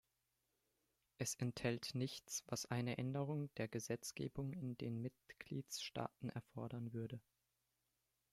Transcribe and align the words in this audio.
Es 1.19 1.35
enthält 1.35 1.93
nichts, 1.93 2.43
was 2.47 2.65
eine 2.65 2.97
Änderung 2.97 3.53
der 3.57 3.67
Gesetzgebung 3.67 4.51
in 4.53 4.75
den 4.79 4.99
Mitgliedstaaten 4.99 6.29
erfordern 6.29 6.91
würde. 6.91 7.21